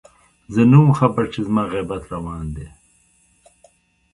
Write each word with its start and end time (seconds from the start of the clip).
زه 0.53 0.61
نه 0.71 0.77
وم 0.81 0.91
خبر 0.99 1.23
چې 1.33 1.39
زما 1.47 1.63
غيبت 1.71 2.03
روان 2.13 2.45
دی 2.55 2.67